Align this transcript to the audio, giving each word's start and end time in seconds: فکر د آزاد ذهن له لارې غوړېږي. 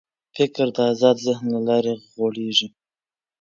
فکر 0.35 0.65
د 0.75 0.77
آزاد 0.91 1.17
ذهن 1.25 1.45
له 1.55 1.59
لارې 1.67 1.93
غوړېږي. 2.15 2.67